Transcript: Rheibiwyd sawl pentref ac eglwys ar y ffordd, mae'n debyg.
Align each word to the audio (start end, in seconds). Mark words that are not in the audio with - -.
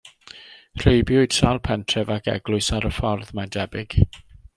Rheibiwyd 0.83 1.35
sawl 1.39 1.59
pentref 1.67 2.11
ac 2.15 2.29
eglwys 2.33 2.71
ar 2.79 2.87
y 2.89 2.91
ffordd, 2.97 3.33
mae'n 3.41 3.53
debyg. 3.57 3.97